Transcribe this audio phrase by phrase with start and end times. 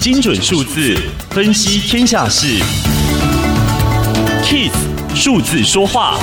[0.00, 0.96] 精准数字
[1.30, 2.46] 分析天下事
[4.44, 4.72] ，KIS
[5.14, 6.18] 数字说话。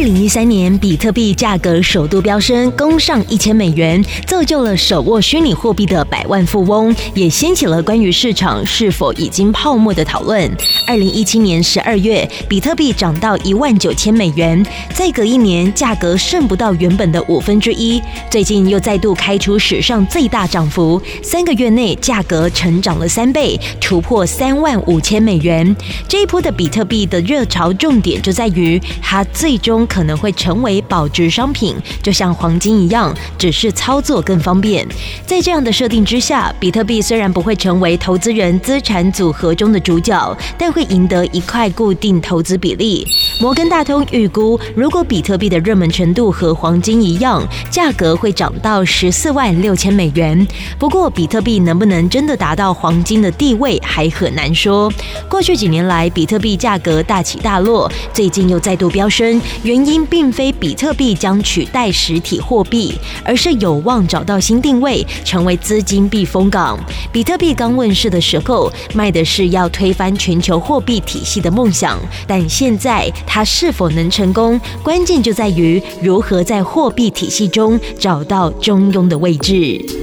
[0.00, 10.50] 二零一三年，比特币价格首度飙升，攻上一千美元，造就了手握虚拟货币的百万富翁，也掀起了关于市场是否已经泡沫的讨论。
[10.86, 14.64] 二零一七年十二月，比特币涨到一万九千美元，
[14.94, 18.00] 再隔一年，价格剩不到原本的五分之一。
[18.30, 25.76] 最近又再度开出史上最大涨幅，三个月内价格成长了三倍，突破三万五千美元。
[26.08, 29.86] 这一波的比特币的热潮重点就在于它最终。
[29.90, 34.86] 可能会成为保值商品，就像黄金一样，只是操作更方便。
[35.26, 43.04] 在这样的设定之下，比特币虽然不会成为投资人资产组合中的主角，但会赢得一块固定投资比例。
[43.40, 50.46] 摩根大通预估，如果比特币的热门程度和黄金一样，价格会涨到十四万六千美元。
[50.78, 54.92] 不过，比特币能不能真的达到黄金的地位，还很难说。
[55.28, 62.92] 过去几年来，比特币价格大起大落，最近又再度飙升，原原因并非比特币将取代实体货币，
[63.24, 66.78] 而是有望找到新定位，成为资金避风港。
[67.10, 79.99] 比特币刚问世的时候，卖的是要推翻全球货币体系的梦想，但现在它是否能成功，关键就在于如何在货币体系中找到中庸的位置。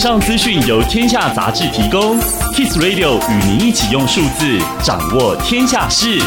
[0.00, 2.18] 上资讯由天下杂志提供。
[2.54, 6.18] Kiss Radio 与您一起用数字掌握天下事。